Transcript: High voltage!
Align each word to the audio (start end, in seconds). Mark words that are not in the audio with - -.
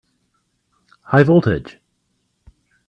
High 1.03 1.21
voltage! 1.21 1.79